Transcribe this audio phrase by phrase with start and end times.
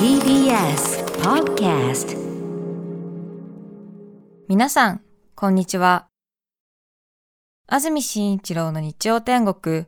[0.00, 2.18] TBS Podcast
[4.48, 5.02] 皆さん、
[5.36, 6.08] こんにちは。
[7.68, 9.86] 安住紳一郎の日曜天国、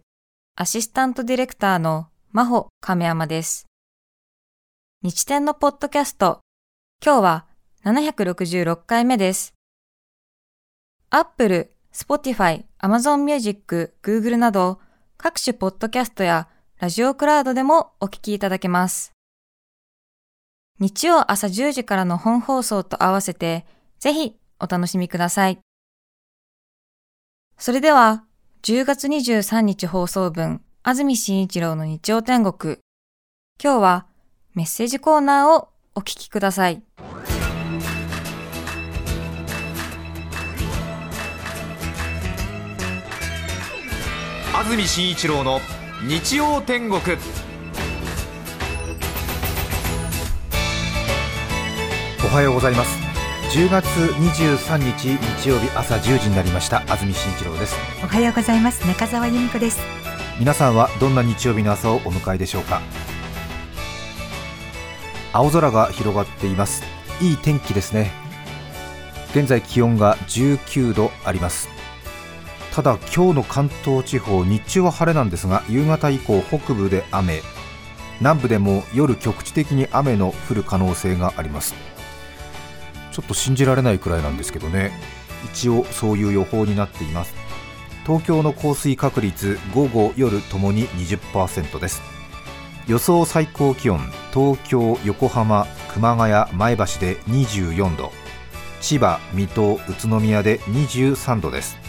[0.54, 3.66] アシスタントディレクターの真帆亀山です。
[5.02, 6.38] 日天のポッドキャスト、
[7.04, 7.46] 今日は
[7.84, 9.54] 766回目です。
[11.10, 14.78] Apple、Spotify、Amazon Music、Google など
[15.16, 16.48] 各種ポッドキャストや
[16.82, 19.12] ラジオクラウドでもお聞きいただけます。
[20.80, 23.64] 日曜朝10時からの本放送と合わせて、
[24.00, 25.60] ぜひお楽しみください。
[27.56, 28.24] それでは、
[28.64, 32.78] 10月23日放送分、安住紳一郎の日曜天国。
[33.62, 34.06] 今日は
[34.54, 36.82] メッセージコーナーをお聞きください。
[44.52, 45.60] 安住紳一郎の
[46.04, 47.00] 日曜天国。
[52.24, 52.98] おはようございます。
[53.56, 56.80] 10月23日日曜日朝10時になりました。
[56.88, 57.76] 安住紳一郎です。
[58.02, 58.84] おはようございます。
[58.84, 59.78] 中澤由美子です。
[60.40, 62.82] 皆さんはどんな日曜日の朝をお迎えでしょうか？
[65.32, 66.82] 青空が広がっています。
[67.20, 68.10] いい天気ですね。
[69.30, 71.68] 現在気温が19度あります
[72.72, 77.42] ただ今日の関東地方日中は晴れなんですが夕方以降北部で雨。
[78.20, 81.74] 南部でも夜局地的に雨の降る可能性があります。
[83.12, 84.90] ちょっと信じられないくらいなんですけどね。
[85.44, 87.34] 一応そういう予報になっています。
[88.06, 92.00] 東京の降水確率午後夜ともに20%です。
[92.86, 94.00] 予想最高気温
[94.32, 98.12] 東京横浜熊谷前橋で24度。
[98.80, 101.81] 千葉水戸宇都宮で23度です。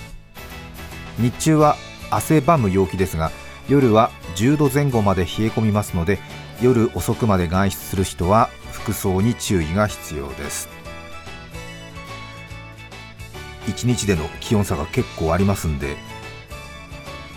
[1.20, 1.76] 日中は
[2.10, 3.32] 汗ばむ陽気ですが
[3.70, 6.20] 夜は10度前後まで冷え込みますので
[6.62, 10.84] 夜遅くまで外出する人は服装に注意が必要です。
[13.66, 15.96] 1日での気温差が結構ありますんで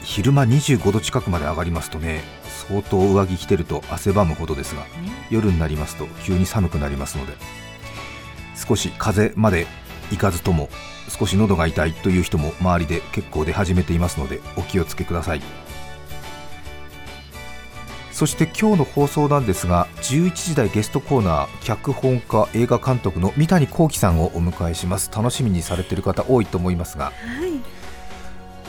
[0.03, 2.23] 昼間25度近くまで上がりますとね
[2.69, 4.85] 相当上着着てると汗ばむほどですが
[5.31, 7.33] 夜になりますと急に寒くなりますので
[8.55, 9.67] 少し風まで
[10.13, 10.69] いかずとも
[11.09, 15.43] 少し喉が痛いという人も周りで結構出始めていますのでお気をつけください。
[18.13, 25.11] そして今日の放送なんですが11時台ゲストコーナー脚本家映画監督の三谷幸喜さんをお迎えします。
[25.15, 27.13] 楽しみにされている方多いと思いますが、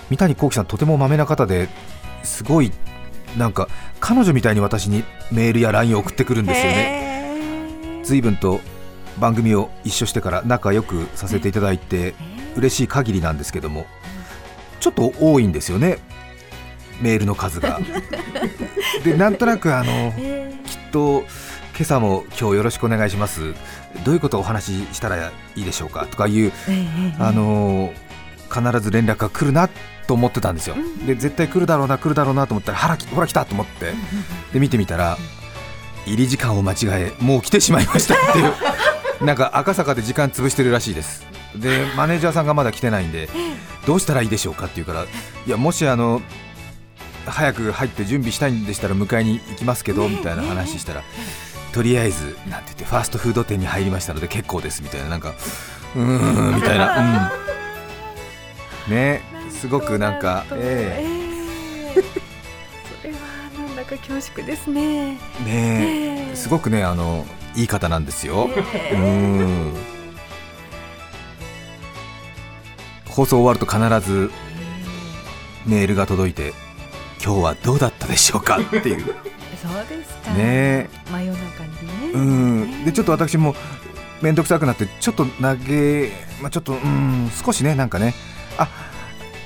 [0.09, 1.69] 三谷幸喜さんとてもまめな方で
[2.23, 2.73] すごい
[3.37, 3.69] なんか
[4.01, 8.01] 彼女みたいに私にメールや LINE を送ってくるんですよね。
[8.03, 8.59] 随分と
[9.19, 12.13] 番組を一緒してから仲良くさせていただいて
[12.55, 13.85] 嬉しい限りなんですけども
[14.79, 15.99] ちょっと多いんですよね
[17.01, 17.79] メールの数が。
[19.03, 20.11] でなんとなくあの
[20.65, 21.23] きっと
[21.75, 23.53] 今朝も今日よろしくお願いします。
[24.03, 26.51] どういうことをお話ししたらいいでしょうかとかいう
[27.19, 27.93] あの
[28.51, 29.69] 必ず連絡が来るな
[30.07, 30.75] と思ってたんですよ。
[31.05, 33.93] で絶対来るだろうな来るだろうなと思ったらほらきほら来たと思って。
[34.53, 35.17] で見てみたら
[36.07, 38.53] 入り時間を間違えもう来てしまいましたっていう
[39.21, 41.25] なんか赤坂で時間潰してるらしいです。
[41.55, 43.29] でマネージャーさんがまだ来てないんで
[43.85, 45.07] どうしたらいいでしょうかって言うからい
[45.49, 46.21] やもしあの
[47.25, 51.03] 早く入って準備したいんでしたら迎えに行きますけどみたいな話したら
[51.73, 55.33] とりあえずなんて言ってファーストフード店に入りましたので結構ですみたいななんか
[55.95, 57.31] うーんみたいな、
[58.87, 61.03] うん、ねすごくなんかえ
[63.01, 63.19] それは
[63.57, 65.17] なんだか恐縮ですね。
[65.41, 65.45] え。
[65.45, 66.35] ねえ。
[66.35, 67.25] すごくねあの
[67.57, 68.47] いい方なんですよ。
[68.93, 69.73] うん。
[73.09, 74.31] 放送終わると必ず
[75.65, 76.53] メールが届いて
[77.23, 78.59] 今日はどうだったでしょうか？
[78.59, 79.05] っていう。
[79.05, 79.13] そう
[79.89, 80.33] ですか。
[80.33, 81.71] ね真夜中に
[82.03, 82.11] ね。
[82.13, 82.85] うん。
[82.85, 83.55] でちょっと私も
[84.21, 88.13] 面倒くさくなってちょっと投げ、まあ、ちょっとうん少しねなんかね。
[88.59, 88.69] あ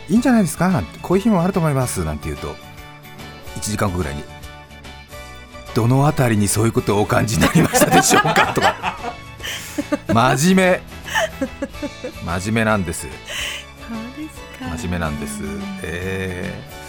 [0.10, 0.68] いいんじゃないですか？
[0.68, 2.04] なんてこういう日もあると思います。
[2.04, 2.56] なんて言うと
[3.56, 4.24] 1時間後ぐらいに
[5.74, 8.98] どのあたりにそういうことをお感じになりましたでしょうかとか。
[10.14, 10.82] 真面目。
[12.40, 13.08] 真面目なんです。
[14.60, 15.40] 真面目なんです。
[15.84, 16.82] えー。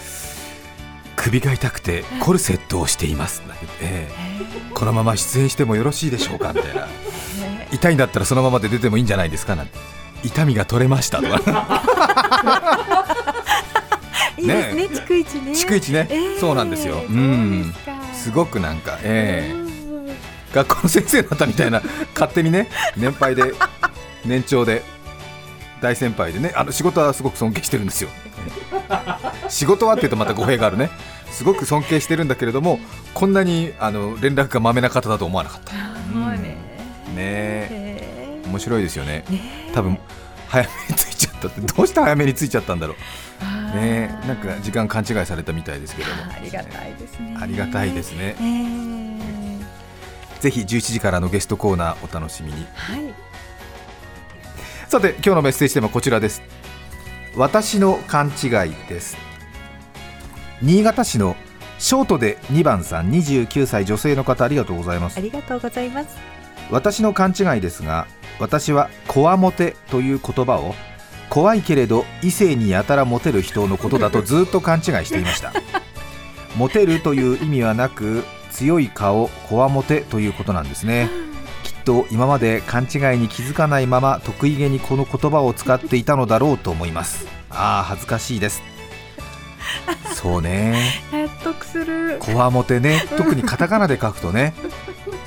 [1.16, 3.42] 首が痛くてコルセットをしています。
[3.80, 6.88] えーこのまま出演してもよろしいでしょうかみたいな。
[7.70, 9.78] 痛いんだったらそのままで出てもいいんじゃないですかなんて。
[10.24, 11.82] 痛みが取れましたとか。
[14.38, 14.84] いいですね。
[14.86, 15.52] 逐一ね。
[15.52, 16.96] 逐一ね、えーそうなんですよ。
[17.08, 17.72] うん。
[17.72, 19.72] ですごくなんか、えーうん
[20.52, 21.82] 学校の先生だったみたいな
[22.14, 23.54] 勝手にね年配で
[24.24, 24.82] 年長で
[25.80, 28.10] 大先輩でねあの仕事はすごく尊敬してるんですよ。
[29.48, 30.90] 仕事はっていうとまた語弊があるね。
[31.30, 32.78] すごく尊敬してるんだけれども
[33.14, 35.72] こんなにあの連絡がまめな方だと思わなかった。
[37.16, 38.42] ね。
[38.46, 39.24] 面白いですよね。
[39.28, 39.98] ーね多分
[40.48, 42.96] 早めについちゃったってどうして早めについちゃったんだろう
[43.74, 44.08] ね。
[44.26, 46.22] なんか時間勘違いされたみたいですけども。
[46.32, 47.36] ありがたいですね。
[47.40, 48.36] ありがたいですね。
[48.38, 49.02] えー
[50.42, 52.66] ぜひ11時からのゲストコーナーお楽しみに。
[52.74, 53.14] はい。
[54.88, 56.42] さて今日のメッセージテーマはこちらです。
[57.36, 59.16] 私の勘違いです。
[60.60, 61.36] 新潟市の
[61.78, 65.16] ショートで2番さん29歳女性の方ありがとうございます。
[65.16, 66.08] ありがとうございます。
[66.72, 68.08] 私の勘違いですが
[68.40, 70.74] 私はこわもてという言葉を
[71.32, 75.54] 怖いけれど異性にやたらモテる人のことだと ずっと勘違いしていました。
[76.58, 81.08] モテるという意味はなく強い顔こわもてということなんですね。
[81.62, 87.26] きっと今まで勘違いに気づかないまま得意げにこの言葉を使っていたのだろうと思います。
[87.48, 88.62] ああ恥ずかしいです
[90.14, 91.02] そうね。
[91.12, 92.18] 納得する。
[92.20, 93.04] こわもてね。
[93.16, 94.54] 特にカタカナで書くとね。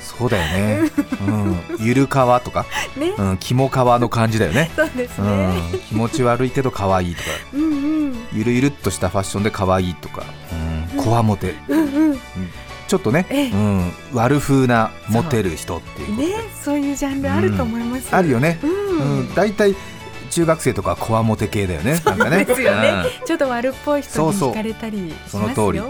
[0.00, 0.44] そうだよ
[0.82, 0.90] ね。
[1.26, 1.60] うん。
[1.78, 2.64] ゆるかわとか。
[2.96, 3.10] ね。
[3.18, 5.48] うん、キモカワの感じだよね、そうですうね。
[5.48, 7.28] ん、気持ち悪いけど可愛いとか。
[7.54, 7.66] うんう
[8.10, 8.26] ん。
[8.32, 10.22] ゆるゆるっとしたファッションで可愛いとか。
[10.94, 11.02] うん。
[11.02, 11.54] こわもて。
[11.68, 12.18] うんうん。
[12.88, 13.50] ちょっとね、ええ。
[13.50, 18.14] うん、悪風なモテる人っていうね、そういうジャンルあると思います。
[18.14, 19.74] あるよね、ううんん、大体
[20.36, 21.98] 中学生とかはこわもて系だよね。
[22.04, 22.46] なんかね。
[23.24, 25.38] ちょっと悪っぽい人そうそうに惹かれたりしそ。
[25.38, 25.80] の通り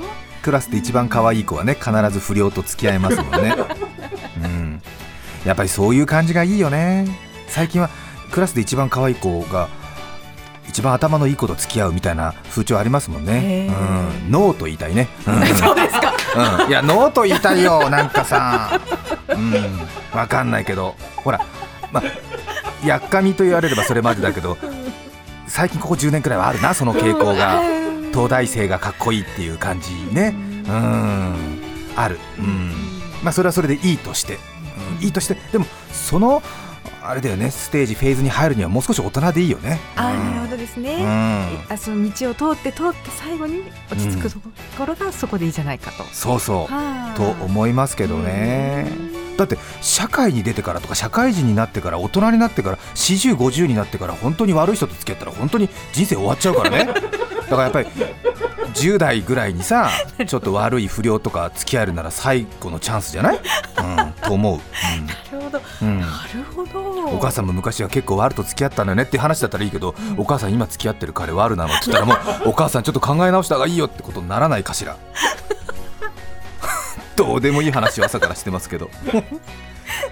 [0.40, 3.56] クラスで一番可愛い子はね必ず不良と付き合いますもんね、
[4.44, 4.82] うん、
[5.44, 7.08] やっぱりそういう感じがいいよね。
[7.48, 7.90] 最近は
[8.30, 9.66] クラスで一番可愛い子が
[10.68, 13.68] 一番頭のいい子と付き合うみたいな風潮ありますもんね。
[14.24, 16.14] うん、ノーと言いたいね、うん、そうですか、
[16.62, 18.80] うん、いやノーと言いたいよなんかさ。
[19.26, 19.52] うん。
[20.16, 20.94] わかんないけど。
[21.16, 21.44] ほら
[21.90, 22.00] ま
[22.86, 24.56] やっかみと言われればそれまでだけど
[25.46, 27.86] 最近ここ10年くらいはあるなその傾向が。
[28.16, 30.34] 東大生がかっこいいっていう感じね。
[30.34, 31.34] うん。
[31.96, 32.18] ある。
[32.38, 32.72] うん。
[33.22, 34.38] まあそれはそれでいいとして、
[34.98, 35.34] うん、いいとして。
[35.52, 36.42] でもその
[37.02, 37.50] あれだよね。
[37.50, 39.78] ステージフェーズに入るにはもう少し大人でいいよね。
[39.96, 40.94] あーなるほどですね。
[40.94, 41.74] うん。
[41.74, 44.38] あその道を通って通って最後に落ち着くと
[44.78, 46.02] ころがそこでいいじゃないかと。
[46.04, 46.72] そうそう。
[46.72, 47.18] はあ。
[47.18, 48.86] と思いますけどね
[49.36, 56.86] だって社会に出てからとか社会人になってから大人になってから4050になってから本当に悪い人と付き合ったら本当に人生終わっちゃうからね。
[56.86, 57.88] だからやっぱり
[58.74, 59.88] 10代ぐらいにさ
[60.26, 63.42] ちょっと悪い不良とか付き合えるなら最後のチャンスじゃない、うん、
[64.22, 64.58] と思う、
[65.32, 65.60] なるほど。
[65.82, 65.88] うん。
[65.88, 66.00] うん。
[66.00, 67.06] なるほど。
[67.06, 72.14] お母さんも昔は結構悪と付き合ったんだよねっていう話だったらいいけど、お母さん今付き合ってる彼悪なのって言ったらも
[72.46, 74.96] うお母さんちょっと考え直した方がいいよってことにならないかしら
[77.16, 78.90] どうでもいい話を朝からしてますけど。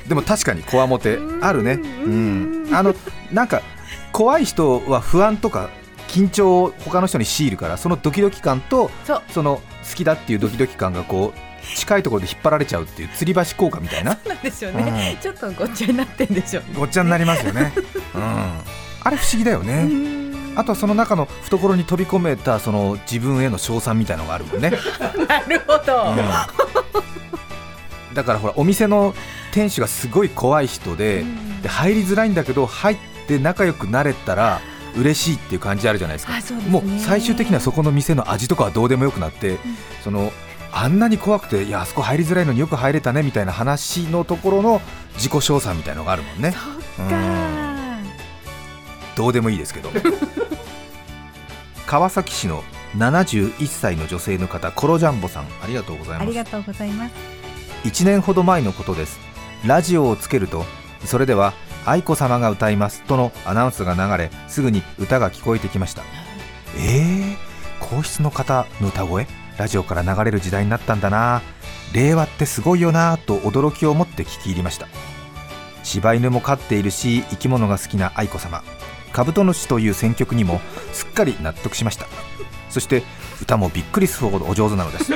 [0.08, 1.72] でも確かにこわもてあるね。
[1.72, 2.68] うん。
[2.72, 2.94] あの
[3.32, 3.62] なんか
[4.12, 5.70] 怖い人は不安とか
[6.08, 9.22] 緊張を他の人に強いるからそのドキドキ感とそう。
[9.30, 9.56] その
[9.88, 14.18] 好きだっていうドキドキ感がこう近いところで引っ張られちゃうっていう吊り橋効果みたいな。
[14.26, 15.18] なんですよね。
[15.20, 16.68] ちょっとごっちゃになってんでしょうね。
[16.76, 17.72] ごっちゃになりますよね、
[18.14, 18.22] うん、
[19.02, 19.84] あれ不思議だよね、
[20.56, 24.70] あとはその中の懐に飛び込めたその自分への称賛みたいのがあるもんね、
[25.28, 26.10] なるほど。
[26.10, 26.16] うん。
[28.14, 29.14] だからほらお店の
[29.52, 31.24] 店主がすごい怖い人で,、
[31.62, 32.96] で入りづらいんだけど入っ
[33.26, 34.60] て仲良くなれたら
[34.96, 36.34] 嬉しいっていう感じあるじゃないですか。
[36.34, 36.42] ね。
[36.68, 39.58] もう最終的にはそこの店の味とかはどうでもよくなって、
[40.04, 40.32] その
[40.72, 44.80] あんなに怖くていやあそこ入りづらいのによく入れたねみたいな話のところの
[45.14, 46.55] 自己称賛みたいのがあるもんね。
[46.96, 47.14] そっか。
[49.17, 49.90] どうでもいいですけど
[51.86, 52.62] 川崎市の
[52.96, 56.22] 71歳の女性の方コロジャンボさんありがとうございます。
[56.22, 57.14] ありがとうございます。
[57.84, 59.19] 1年ほど前のことです。
[59.67, 60.64] ラジオをつけると
[61.05, 61.53] それでは
[61.86, 66.03] 愛子様が歌いますとのアナウンスが流れすぐに歌が聞こえてきました。
[66.79, 67.36] えー、
[67.81, 69.26] 皇室の方の歌声
[69.58, 71.43] ラジオから流れる時代になったんだな。
[71.93, 74.88] 令和ってすごいよなと驚きを持って聞き入りました。
[75.84, 78.64] 柴犬も飼っているし生き物が好きな愛子様
[79.14, 80.60] カブトムシという選曲にも
[80.92, 82.06] すっかり納得しました。
[82.68, 83.04] そして
[83.40, 85.12] 歌もびっくりするほどお上手なのです。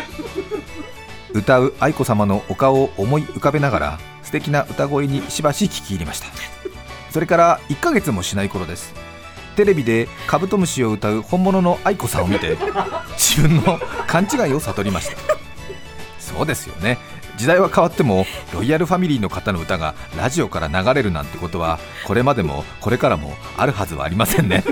[1.32, 6.28] 歌う愛子様のお顔を思い浮かべながら素敵な歌声にしばし聞き入りました。
[7.10, 8.94] それから1ヶ月もしない頃です。
[9.56, 12.56] テレビでカブトムシを歌う本物の愛子さんを見て
[13.16, 15.16] 自分の勘違いを悟りました。
[16.20, 16.98] そうですよね。
[17.38, 24.64] 時代は変わってもロイヤルファミリーの方の歌がラジオから流れるなんてことはこれまでもこれからもあるはずはありませんね。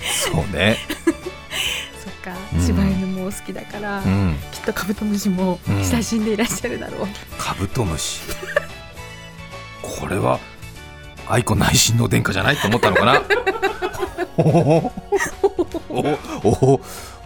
[0.00, 0.78] そうね。
[2.02, 2.32] そっか。
[2.54, 2.60] うん。
[2.64, 4.36] 柴犬も好きだから、うん。
[4.52, 7.08] きっとカブトムシもうん親しんでいらっしゃるだろう。
[7.38, 8.20] カブトムシ。
[9.82, 10.38] これは
[11.28, 13.22] 愛子内親王殿下じゃないと思ったのかな？
[14.38, 14.92] おお
[16.44, 16.80] おお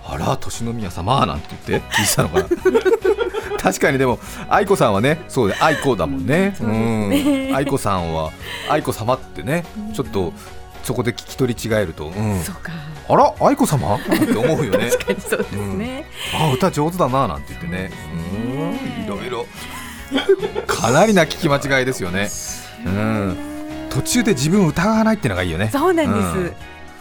[0.09, 2.47] ああら年の宮様なんて言って聞いてたのかな。
[3.59, 6.55] 確かにでも愛子さんはねそうで愛子だもんね。
[6.57, 6.79] そうです
[7.29, 7.49] ね。
[7.51, 7.57] うん。
[7.57, 8.31] 愛子さんは
[8.71, 10.33] 愛子様ってねちょっと
[10.85, 12.41] そこで聞き取り違えると、うん。
[13.09, 13.97] あら愛子様？
[13.97, 14.91] って思うよね。
[14.99, 17.91] 確かにそうですね、あ歌上手だななんて言ってね。
[18.13, 19.05] うん。
[19.05, 19.47] いろいろ
[20.67, 22.29] かなりな聞き間違いですよね。
[22.85, 23.37] うん。
[23.91, 25.71] 途中で自分を疑わないっていうのがいいよね。
[25.73, 26.55] そうなんです、うん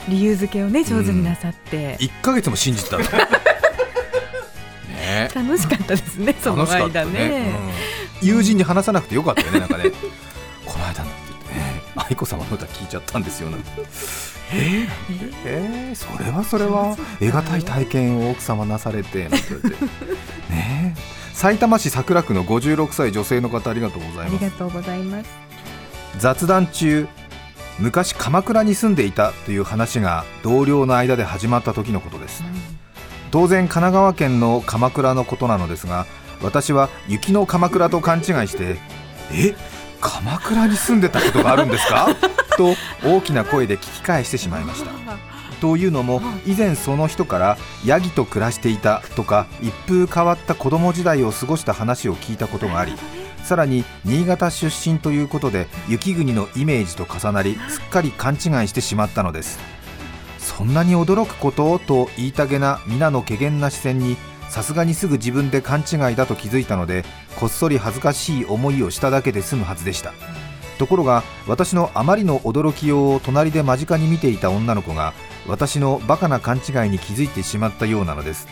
[0.07, 2.97] 理由付けをね上手になさって、1ヶ月も信じてた
[5.05, 5.29] ね。
[5.33, 7.53] 楽しかったですねその間ね。
[8.21, 8.27] うん。
[8.27, 9.91] 友人に話さなくてよかったよねなんかね。
[10.65, 11.81] この間なんて言ってね。
[11.95, 13.69] 愛子様の歌聞いちゃったんですよなんて。
[14.53, 14.89] えー、
[15.45, 19.85] えー、それはそれは得難い体験を奥様なされてなんて言われて。
[20.49, 21.01] ねえ。
[21.33, 24.43] 埼玉市桜区の56歳女性の方ありがとうございます。
[24.43, 25.29] ありがとうございます。
[26.17, 27.07] 雑談中
[27.79, 32.43] 昔鎌倉に住んでいたという話が同僚の間で始まった時のことです。
[33.31, 36.05] 当然神奈川県の鎌倉のことなのですが
[36.41, 38.77] 私は雪の鎌倉と勘違いして
[39.33, 39.53] え
[39.99, 42.07] 鎌倉に住んでたことがあるんですか？
[42.57, 44.91] と大きな声で聞き返してしまいました。
[45.59, 52.93] というのも以前その人からヤギと暮らしていたとか一風変わった子供時代を過ごした話を聞いたことがあり
[53.45, 59.59] さらに新潟出身ということで雪国のイメージと重なりすっかり勘違いしてしまったのです。
[60.39, 64.17] そんなに驚くことと言いたげな皆の怪げな視線に
[64.49, 67.03] さすがにすぐ自分で勘違いだと気づいたので
[67.35, 70.13] こっそり恥ずかしい思いをしただけで済むはずでした。
[70.79, 75.13] ところが私のあまりの驚きようを隣で間近に見ていた女の子が
[75.47, 78.47] 私のバカな勘違いに気づいてしまったようなのです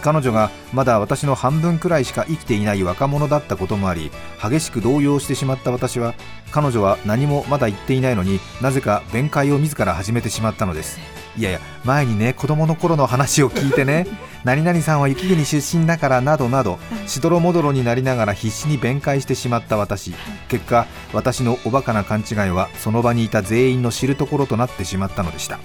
[0.00, 4.10] 彼女がまだ私の半分くらいしか生きていない若者だったこともあり
[4.42, 6.14] 激しく動揺してしまった私は
[6.50, 10.98] 彼女は何もまだ言っていないのになぜか弁解を自ら始めてしまったのです。
[11.36, 14.06] いやいや前にね子供の頃の話を聞いてね
[14.42, 20.12] 何々さんは雪国出身だからなどなどしどろもどろになりながら必死に弁解してしまった私。
[20.48, 25.60] 結果私のおバカな勘違いはその場にいた全員の知るところとなってしまったのでした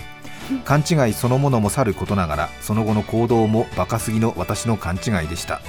[0.64, 5.62] 勘違いそのものもさることながらその後の行動もバカすぎの私の勘違いでした。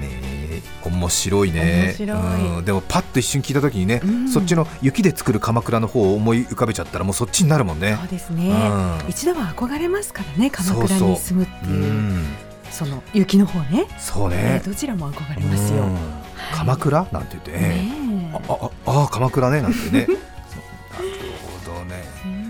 [0.00, 1.94] ねえ面白いね。
[1.98, 4.28] うんでもパッと一瞬聞いた時にね、うん。
[4.28, 7.96] そっちの雪で作る鎌倉の方を思い浮かべちゃったらもうそっちになるもんね。
[8.00, 9.10] そうですね、うん。
[9.10, 12.24] 一度は憧れますからね鎌倉に住むってういうん
[12.70, 13.86] その雪の方ね。
[13.98, 14.36] そうね。
[14.36, 15.96] ねどちらも憧れますよ、うん。
[16.52, 17.06] 鎌倉？
[17.12, 17.52] なんて言って。
[17.52, 18.06] ね
[18.48, 20.06] あああ鎌倉ねなんてね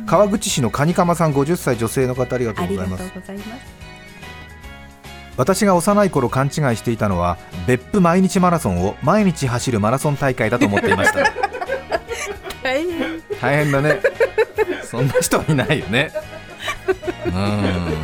[0.06, 3.12] 川口市のカニカマさん50歳女性の方ありがとありがうございます。
[3.12, 3.76] とうございます
[5.36, 7.36] 私が幼い頃勘違いしていたのは
[7.66, 11.25] 別府毎日マラソンを毎日走るマラソン大会だと思っていました。
[12.62, 13.22] 大変。
[13.40, 14.00] 大変だね。
[14.82, 16.10] そんな人はいないよね。
[17.26, 17.96] うん。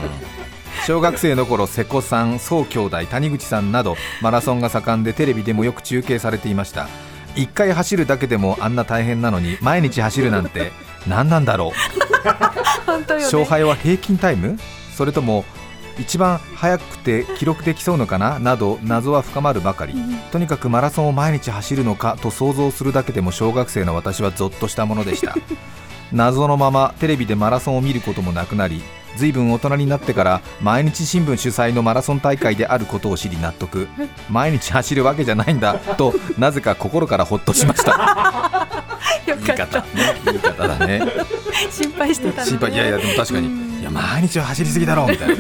[0.87, 6.89] 小学生の頃瀬古さん宋兄弟谷口さんなどマラソンが盛んでテレビでもよく中継されていました。
[7.37, 10.71] 1回走るだけでもあんな大変なのに毎日走るなんて
[11.07, 11.73] 何なんだろう。
[13.17, 13.25] ね。
[13.25, 14.59] 勝敗は平均タイム？
[14.97, 15.45] それとも
[15.99, 18.39] 一番速くて記録できそうのかな？
[18.39, 19.95] など謎は深まるばかり。
[20.31, 22.17] とにかくマラソンを毎日走るのか？
[22.21, 25.35] と想像するだけでも小学生の私はゾッとしたものでした。
[26.13, 28.83] 謎のままテレビでマラソンを見ることもなくなり
[29.17, 33.89] 随分大人になってから毎日新聞主催のマラソン大会であることを知り納得。
[34.31, 38.69] 毎日走るわけじゃないんだと なぜか心からほっとしました。
[39.27, 39.87] よ言い方かったね
[40.25, 41.03] 言い方だね。
[41.71, 42.51] 心配してたのね。
[42.51, 43.47] 心配いやいやでも確かに。
[43.47, 43.81] うん。
[43.81, 45.35] いや毎日は走りすぎだろうみたいな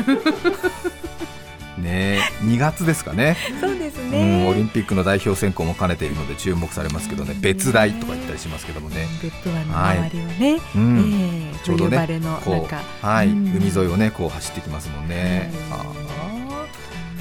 [1.92, 2.18] ね。
[2.18, 3.36] え2月ですかね。
[3.60, 7.36] そうですうん、ねオリンピックの代表選考も兼ねているので注目されますけどね。
[7.40, 10.98] 別大とか言ったりしますけどもね、別府湾の周りをね、うん。
[10.98, 12.76] ええちょうどねこ中。
[12.76, 13.56] う、はいうん。
[13.56, 15.52] 海沿いをねこう走ってきますもんね、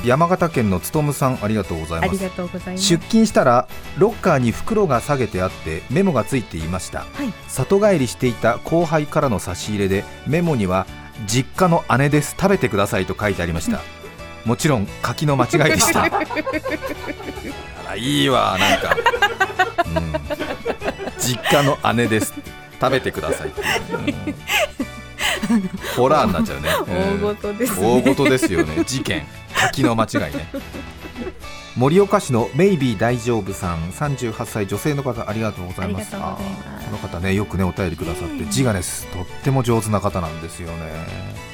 [0.04, 2.10] 山形県のつとむさんありがとうございます。
[2.10, 2.84] ありがとうございます。
[2.84, 7.00] 出勤したらロッカーに袋が下げてあってメモがついていました。
[7.00, 7.34] はい。
[7.48, 10.88] 里帰りしていた後輩からの差し入れでメモには
[11.28, 12.36] 実家の姉です。
[12.40, 14.01] 食べてくださいと書いてありました
[14.46, 16.04] もちろん書きの間違いでした。
[16.06, 16.10] あ
[17.90, 18.98] らいいわなんか、
[19.86, 20.14] うん、
[21.20, 22.34] 実家の姉です。
[22.80, 23.48] 食べてください。
[23.50, 23.52] う、
[25.52, 25.70] うん。
[25.96, 27.24] ホラーになっちゃうね、うん。
[27.24, 28.04] 大事ですね。
[28.04, 28.84] 大事ですよね。
[28.84, 29.28] 事件。
[29.56, 30.48] 書きの間違いね。
[31.78, 33.92] 盛岡市のメイビー大丈夫さん。
[33.92, 36.10] 38歳女性の方ありがとうございます。
[36.14, 36.38] あ
[36.86, 39.08] この方ねよくねお便りくださって字がねす。
[39.08, 41.52] とっても上手な方なんですよね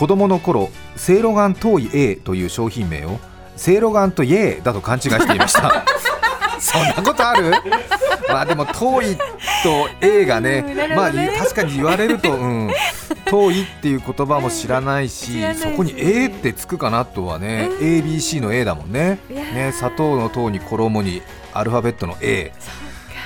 [0.00, 3.18] 子供の頃セイロガン遠い A という商品名を
[3.54, 5.84] セイロガンとイエーだと勘違いしていました。
[6.58, 7.50] そんなことある？
[8.26, 9.16] まあでも遠い
[9.62, 12.70] と A がねうんなるまあ確かに言われると、うん、
[13.26, 19.18] 遠いっていう言葉も知らないしねそこに A ってつくかなとはね、ABC の A だもんね。
[19.28, 21.20] ね砂糖の糖に衣に
[21.52, 22.54] アルファベットの A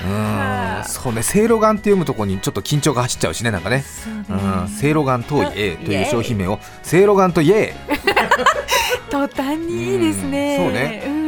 [0.03, 0.83] うん。
[0.85, 3.83] そうねせいろがんって読むとこにちょっと緊張が走っちゃうしねなんかね。
[4.67, 5.23] せいろがん。
[5.23, 6.59] 遠い A という商品名を。
[6.83, 7.75] せいろがんとイエ
[9.09, 10.57] 途端にいいですね。
[10.57, 10.65] うん。
[10.65, 11.03] そうね。
[11.05, 11.15] うん。
[11.15, 11.25] ー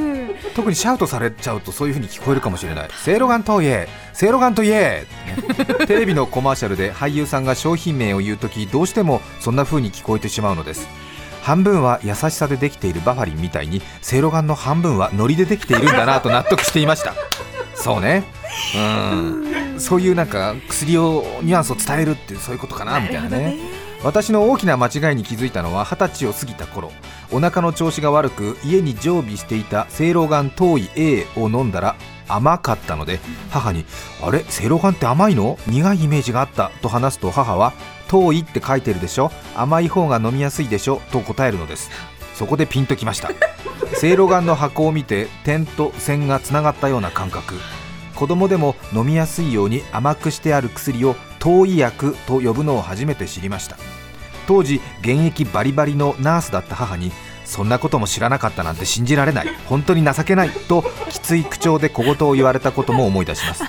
[0.56, 2.90] 特にシャウトされちゃうとそういう風に聞こえるかもしれない。
[2.96, 10.88] せいろがんとイエーせいろがんとイエー、ね テレビのコマーシャルで俳優さんが商品名を言うときどうしてもそんな風に聞こえてしまうのです。
[11.44, 17.14] 半分は優しさでできているバファリンみたいにせいろがんの半分はノリでできているんだなと納得していました
[17.78, 18.24] そうね。
[18.76, 19.80] うん。
[19.80, 23.58] そういうなんか薬をニュアンスを伝えるっていうそういうことかなみたいなね。
[24.04, 26.92] 私の大きな間違いに気づいたのは二十歳を過ぎた頃。
[27.32, 31.96] お腹の調子が悪く家に常備していたせいろがん糖位 A を飲んだら
[32.30, 33.20] 甘かったので
[33.50, 33.86] 母に
[34.24, 34.46] 「あれ？
[34.48, 35.58] せいろがんって甘いの？
[35.68, 37.74] 苦いイメージがあった」と話すと母は
[38.08, 39.32] 「糖位って書いてるでしょ？
[39.56, 41.90] 甘い方が飲みやすいでしょ」と答えるのです
[42.38, 43.32] そこでピンときました。
[43.96, 47.56] せいろがんの箱を見て点と線がつながったような感覚。
[48.16, 53.78] 子供でも飲みやすいように甘くしてある薬を糖医薬と呼ぶのを初めて知りました。
[54.46, 57.12] 当時現役バリバリのナースだった母に
[57.44, 63.64] そんなことも知らなかったなんて信じられない本当に情けないときつい口調で小言を言われたことも思い出します。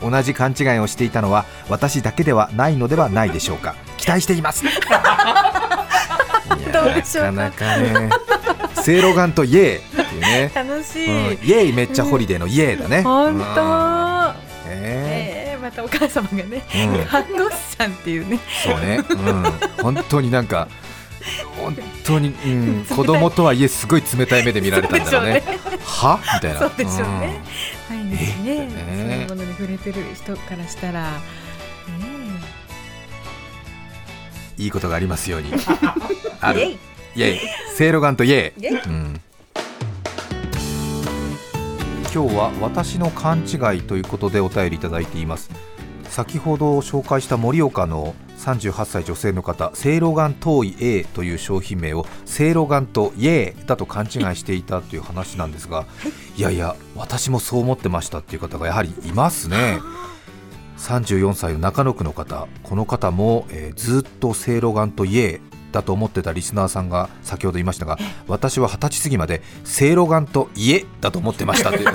[0.00, 3.74] 同じ勘違いをしていたのは私だけではないのではないでしょうか。
[3.96, 4.64] 期待しています。
[6.56, 8.10] なかなかね。
[8.82, 11.52] せいろがんとイエーっていうね、楽しうん、イい。
[11.52, 13.40] エーイめっちゃホリデーのイエーだね、本うん。
[13.54, 14.34] 当。
[14.68, 17.04] えええまたお母様がね、うん。
[17.06, 18.38] 看護師さんっていうね。
[18.62, 19.42] そうね、うん、
[19.82, 20.68] 本当になんか
[21.56, 25.42] 本当に、うん、子供とはいえすごい冷たい目で見られたんだろうね。
[25.82, 26.20] は？
[26.34, 26.60] みたいな。
[26.60, 27.40] そうでしょうね。
[27.88, 29.26] 毎日ね、えね。
[29.28, 31.12] そういうものに触れてる人からしたら。
[34.58, 35.52] いいことがありますように。
[36.40, 36.54] あえ。
[36.54, 36.76] る。
[37.16, 37.38] イエイ。
[37.74, 38.62] せいろがんとイエイ。
[38.62, 38.72] イエイ。
[38.74, 39.20] うん。
[42.14, 45.50] 今日は私の勘違いということでお便りいただいています。
[46.08, 55.86] 先ほど紹介した盛岡の38歳女性の方せいろがん遠い A という商品名をせいろがんとイエーだと勘違いしていたという話なんですが
[56.36, 56.42] い。
[56.42, 59.80] やいや私もそう思ってましたっていう方がやはりいますね
[60.78, 71.88] 34歳の中野区の方この方も、えーずっとせいろがんとイエーだと思ってたリスナーさんが先ほど言いましたが私は二十歳過ぎまでせいろがんと家だと思ってましたって、う。
[71.90, 71.92] ん。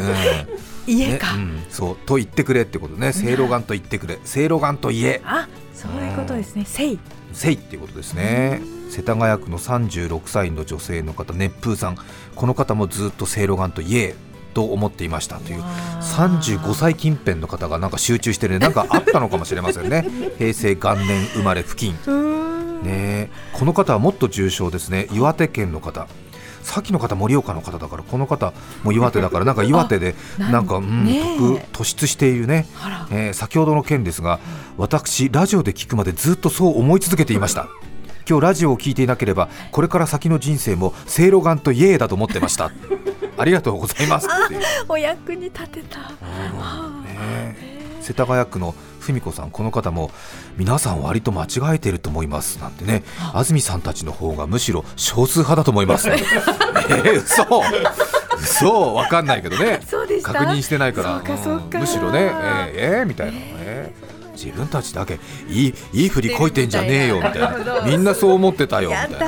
[0.85, 1.35] 家か。
[1.35, 1.97] ねうん、そう。
[2.05, 3.13] と言ってくれってことね。
[3.13, 4.19] せいろがんと言ってくれ。
[4.25, 6.65] せいろがんと家あ、そういうことですね。
[6.65, 6.99] せい。
[7.31, 8.61] せいっていうことですね。
[8.89, 11.97] 世田谷区の36歳の女性の方熱風さん。
[12.35, 14.15] この方もずっとせいろがんと家
[14.59, 20.05] と思っていましたという35歳近辺の方がなんか集中してねなんかあったのかもしれませんね。
[20.37, 21.93] 平成元年生まれ付近。
[22.83, 23.29] ねえ。
[23.53, 25.07] この方はもっと重症ですね。
[25.13, 26.07] 岩手県の方。
[26.61, 28.51] さっきの方盛岡の方だからこの方
[28.83, 32.67] も岩手だからなんか岩手でなんか、うん突突出しているね。
[33.11, 34.41] えー先ほどの件ですが
[34.75, 37.69] 私ラジオで聞くまでずっとそう思い続けていました
[38.29, 42.69] 今日ラジオを聞いていなければこれから先の人生もせいろがんとイエーだと思ってました。
[43.39, 44.61] ありがとうございますっていう。
[44.87, 45.99] お役に立てた。
[45.99, 47.57] ね
[48.01, 50.11] 世田谷区の文子さんこの方も
[50.57, 52.59] 皆さん割と間違えてると思います。
[52.59, 57.63] なんてね安住さんたちの方がむしろ少数派だと思います、 えー、嘘。
[58.39, 58.93] 嘘。
[58.93, 59.79] わかんないけどね。
[60.21, 61.37] 確認してないから。
[61.43, 61.69] そうん。
[61.71, 62.19] むしろね。
[62.19, 63.55] えー、えーみたいな、え。
[63.55, 63.58] ー
[64.43, 67.81] 自分たちだけいいいい振りこいてんじゃねえよみたいな。
[67.85, 69.27] みんなそう思ってたよみたいな。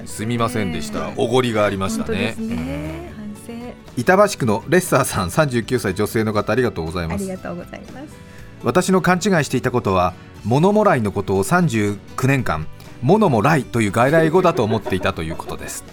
[0.00, 0.06] うん。
[0.06, 1.10] すみませんでした。
[1.16, 2.34] おごりがありましたね。
[2.38, 3.12] ね。
[3.16, 3.52] 反省。
[3.96, 7.22] 板橋区のレッサーさん39歳女性の方ありがとうございます。
[7.22, 8.28] ありがとうございます。
[8.64, 12.66] 私の勘違いしていたことは物もらいのことを39年間
[13.02, 15.84] 物もらいという外来語だと思っていたということです。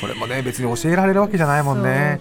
[0.00, 2.20] これもね別に教えられるわけじゃないもんね。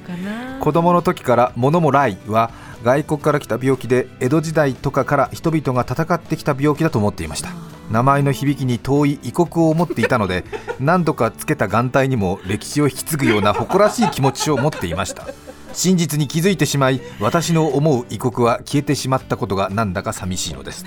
[0.59, 2.51] 子供の時から物もらいは
[2.85, 7.49] 外国から来た病気で江戸時代とかから人々が戦ってきた病気だと思っていました。
[7.89, 10.43] 名前の響きに遠い異国を思っていたので
[10.79, 15.25] 何度かつけた眼帯にも歴史を引き継ぐような誇らしい気持ちを持っていました。
[15.73, 20.85] 真実に気づいてしまい私の思う異国は消えてしまったことがなんだか寂しいのです。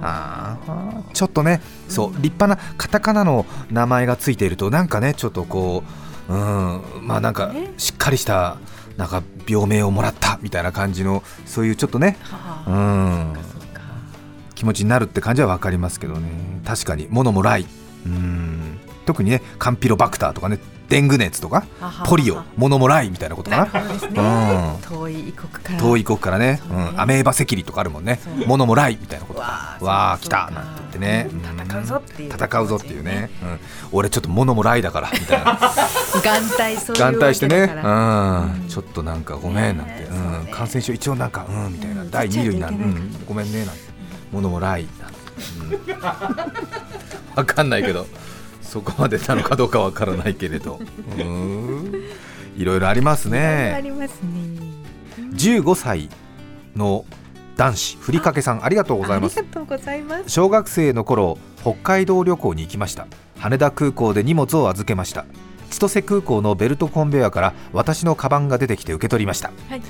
[0.00, 5.82] あーちょっとねそう立派なカタカナの名前がついているとなんかねちょっとこ
[6.30, 8.56] ううんまあなんかしっかりした
[8.96, 12.16] なんか病名をもらったみたいな感じのそういうちょっとね。
[12.22, 12.70] はあ。
[12.70, 12.74] う
[13.34, 13.36] ん。
[14.54, 16.28] 気持ちになるって感じは分かりますけどね。
[16.64, 17.66] 確かに物もらい。
[18.06, 18.78] うん。
[19.06, 20.58] 特にねカンピロバクターとかね
[20.88, 21.66] デング熱とか
[22.06, 23.66] ポリオモノモライみたいなことな。
[23.66, 25.78] かな遠い異国から。
[25.78, 26.88] 遠い国からね、そうね。
[26.92, 28.18] うん、アメーバ赤痢とかあるもんね。
[28.46, 29.76] モノモライみたいなことか。
[29.80, 31.38] わあ来たなんて言ってね、うん。
[31.68, 33.58] 戦うぞっていう戦うぞっていうね、うん、
[33.92, 35.58] 俺ちょっとモノモライだからみたいな。
[36.24, 37.68] 眼帯そういう眼帯してね、
[38.68, 40.08] ちょっとなんかごめんなんて、ね
[40.46, 42.10] うん、感染症一応なんかうんみたいな、うん。
[42.10, 43.88] 第2類なん、ごめんねなんて。
[44.32, 45.18] モノモライなんて、
[45.92, 46.00] うん、
[47.36, 48.06] わかんないけど
[48.68, 50.78] そこまでなのかどうかわからないけれど。
[51.18, 52.04] うん。
[52.56, 54.38] いろいろありますあねりますね。
[55.32, 56.10] 15歳
[56.76, 57.04] の
[57.56, 59.38] 男子ふりかけさんありがとうございます。
[59.38, 60.28] ありがとうございます。
[60.28, 63.06] 小学生の頃北海道旅行に行きました。
[63.38, 65.24] 羽田空港で荷物を預けました。
[65.70, 69.82] 千歳空港のベルトコンベヤーから私のカバンが出てきて受け取りました、はい。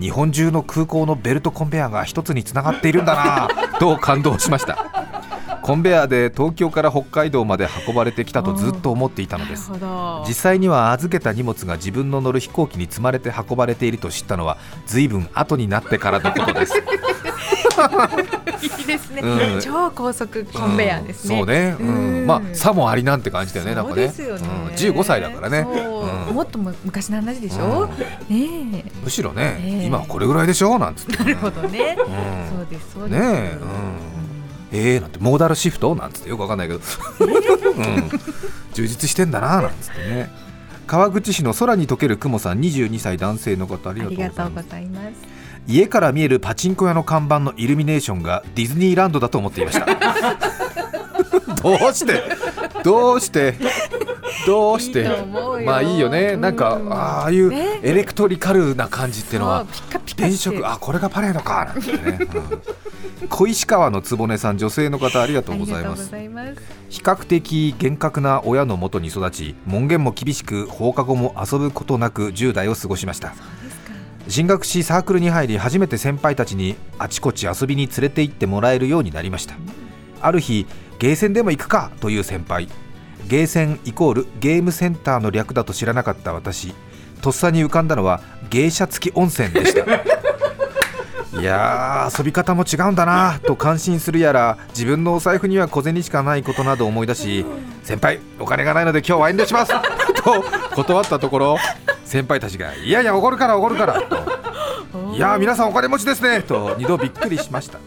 [0.00, 4.99] 日本中の空港のベルトコンベヤーが一つにつながっているんだな と感動しました
[5.62, 9.70] コンベヤーで東京から北海道まで運ばれてきたとずっと思っていたのです。
[10.26, 16.74] 実際には預けた荷物が自分の乗る飛行機に積まれて運ばれていると知ったのは随分後になってからのことです。
[18.62, 19.60] いいですね、うん。
[19.60, 21.46] 超高速コンベヤーですね、うん。
[21.46, 21.88] そうね、うん。
[22.20, 22.26] うん。
[22.26, 24.08] まあさもありなんて感じだよねなんかね。
[24.08, 26.28] ね、うん、15歳だからね、そう。
[26.28, 26.34] うん。
[26.34, 28.84] もっとも昔の話でしょ、ねえ。
[29.02, 29.86] むしろね、ええ。
[29.86, 30.78] 今はこれぐらいでしょ？
[30.78, 32.56] なんつって、なるほどね、うん。
[32.58, 33.20] そうですそうです。
[33.22, 34.19] ねえ、うん、
[34.72, 35.94] えー、なんてモーダルシフト？
[35.94, 36.80] なんつってよくわかんないけど、
[37.20, 38.10] うん、
[38.72, 40.30] 充実してんだななんつってね。
[40.86, 45.14] 川口市の空に溶ける雲さん22歳男性の方ありあがとうりがとうごございます。
[45.68, 49.86] 家から見えるパチンコ屋の看板のイルミネーションがディズニーランドだと思っていました。
[51.62, 52.22] どうして？
[52.82, 53.54] どうして？
[54.46, 55.06] どうして？
[55.64, 56.36] まあいいよね。
[56.36, 57.80] なんか、うんああいうね。
[57.82, 59.66] エレクトリカルな感じっていうのは、
[60.16, 62.62] 電飾あこれがパレードかなんてね、うん
[63.28, 66.10] 小石川の坪根さん女性の方ありがとうございます。
[66.88, 73.34] 比較的厳格な親のもとに育ち門限も厳しく放課後も遊ぶことなく10代を過ごしました。
[74.28, 79.54] 進学しサークルに入り初めて先輩たちにあちこち遊びに連れて行ってもらえるようになりました。
[80.20, 80.66] ある日
[80.98, 82.68] ゲーセンでも行くかという先輩。
[83.28, 86.74] ゲーセンイコールゲームセンターの略だと知らなかった私。
[87.20, 89.84] とっさに浮かんだのは芸者付き温泉でした
[91.40, 97.46] いやー遊び方も違うんだなと感心するやら自分のお財布には小銭しかないことなど思い出し
[97.82, 99.72] 先輩お金がないので今日は遠慮します
[100.22, 101.56] と断ったところ
[102.04, 104.40] 先輩たちがいやいやおごるからおごるからと。
[105.14, 107.78] いや皆さんお金持ちですねと2度びっくりしました。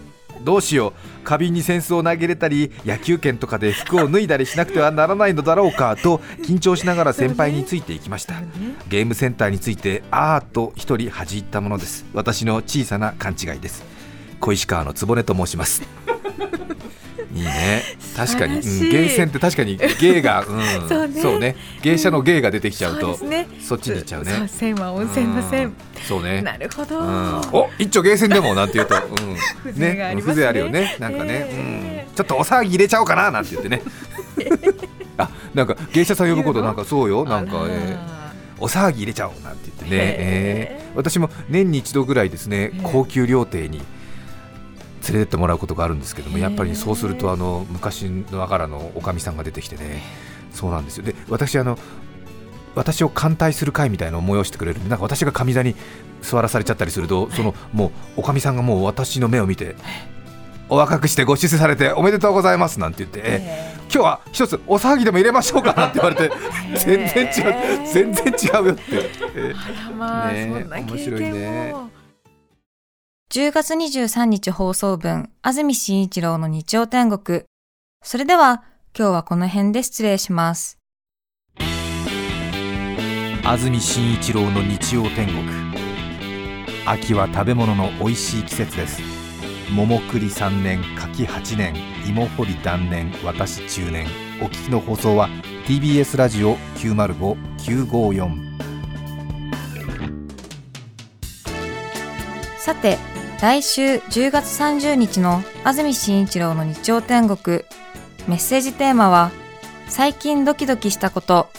[0.43, 0.93] どうしよう。
[1.25, 8.35] 花瓶に扇子を投げ入れたり野球拳とかで服を脱いだりしなくてはならないのだろうかと緊張しながら先輩についていきました。
[8.89, 12.05] ゲームセンターについてあーっと一人弾いたものです。
[12.13, 13.83] 私の小さな勘違いです。
[14.39, 15.81] 小石川の坪根と申します。
[17.33, 17.83] いいね。
[18.15, 21.55] 確かに、うん、ゲーセンって確かにゲーが、うん、 そうね。
[21.81, 23.47] 芸者のゲーが出てきちゃうと、そうね。
[23.59, 24.31] そっちに行っちゃうね。
[24.31, 25.75] そう線は温泉の線うん。
[26.07, 26.41] そうね。
[26.41, 29.35] なるほど、うん、お一丁ゲーセンでもなんて言うと、うん、
[29.73, 30.33] 風情がありますね。
[30.33, 30.95] 風情あるよね。
[30.99, 33.81] なんかね、えうん、ちょっとお騒ぎ入れちゃおうかななんて言ってね。
[35.17, 37.25] あなんか芸者さん呼ぶことなんかそうよ。
[37.25, 38.23] なんか、えー。
[38.59, 40.95] お騒ぎ入れちゃおうなんて言ってね、えー。
[40.95, 42.81] 私も年に一度ぐらいですねえー。
[42.81, 43.81] 高級料亭に
[45.07, 50.01] 連れてってもらうことがあるんですけどもやっぱりそうするとあの昔ながらのおかみさんが出てきてね。
[50.53, 51.03] そうなんですよ。
[51.03, 51.77] で私あの
[52.75, 54.79] 私を歓待する会みたいなのを催してくれる。
[54.79, 55.75] んでなんか私が上座に
[56.21, 57.87] 座らされちゃったりするとそのも
[58.17, 59.75] うおかみさんがもう私の目を見て
[60.69, 66.33] お若くしてご出世されておめでとうございますなんて言って、え今日は一つお騒ぎでも入れましょうかなんて言われて
[66.77, 67.87] 全然違う。
[67.93, 68.81] 全然違うよって、
[69.35, 71.73] えあらまあ、ねえそんな経面白い験ね。
[71.73, 71.89] も
[73.33, 77.45] 10月23日放送分、安住紳一郎の日曜天国。
[78.03, 78.63] それでは、
[78.95, 80.77] 今日はこの辺で失礼します。
[83.43, 85.39] 安住紳一郎の日曜天国
[86.85, 89.01] 秋は食べ物の美味しい季節です
[89.75, 91.73] 桃栗3年柿8年
[92.07, 94.05] 芋掘り断念私中年
[94.43, 95.27] お聞きの放送は
[95.65, 98.53] TBS ラジオ905954
[102.63, 102.97] さて、
[103.43, 107.65] 来週10月30日の安住紳一郎の日曜天国。
[108.25, 109.31] メッセージテーマは、
[109.89, 111.49] 最近ドキドキしたこと。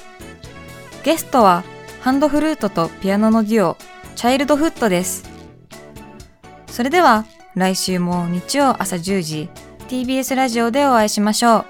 [1.02, 1.62] ゲストは、
[2.00, 3.76] ハンドフルートとピアノのデュオ、
[4.16, 5.28] チャイルドフットです。
[6.68, 9.50] それでは、来週も日曜朝10時、
[9.88, 11.64] TBS ラジオでお会いしましょう。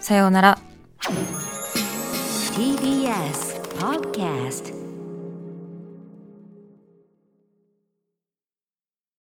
[0.00, 0.58] さようなら。